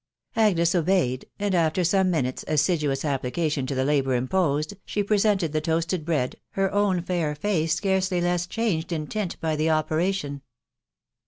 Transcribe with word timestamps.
Agnes 0.35 0.73
obeyed, 0.73 1.27
and 1.37 1.53
after 1.53 1.83
some 1.83 2.09
minutes' 2.09 2.43
assiduous 2.47 3.03
applica 3.03 3.51
tion 3.51 3.67
to 3.67 3.75
the 3.75 3.85
labour 3.85 4.15
imposed, 4.15 4.75
she 4.83 5.03
presented 5.03 5.53
the 5.53 5.61
toasted 5.61 6.03
bread, 6.05 6.37
her 6.53 6.73
own 6.73 7.03
fair 7.03 7.35
face 7.35 7.75
scarcely 7.75 8.19
less 8.19 8.47
changed 8.47 8.91
in 8.91 9.05
tint 9.05 9.39
by 9.39 9.55
the 9.55 9.69
operation. 9.69 10.41